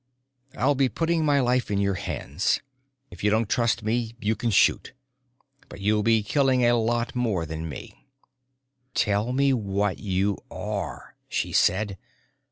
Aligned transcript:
"I'll 0.57 0.73
be 0.73 0.89
putting 0.89 1.23
my 1.23 1.39
life 1.41 1.69
in 1.69 1.77
your 1.77 1.93
hands. 1.93 2.59
If 3.11 3.23
you 3.23 3.29
don't 3.29 3.47
trust 3.47 3.83
me 3.83 4.15
you 4.19 4.35
can 4.35 4.49
shoot. 4.49 4.93
But 5.69 5.79
you'll 5.79 6.01
be 6.01 6.23
killing 6.23 6.65
a 6.65 6.73
lot 6.75 7.15
more 7.15 7.45
than 7.45 7.69
me." 7.69 8.07
"Tell 8.95 9.31
me 9.31 9.53
what 9.53 9.99
you 9.99 10.39
are," 10.49 11.15
she 11.29 11.51
said. 11.53 11.99